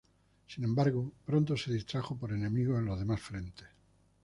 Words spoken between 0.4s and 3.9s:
Sin embargo, pronto se distrajo por enemigos en los demás frentes.